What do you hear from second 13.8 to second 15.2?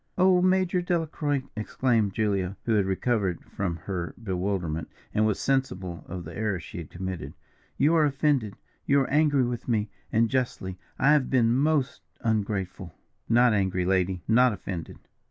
lady not offended.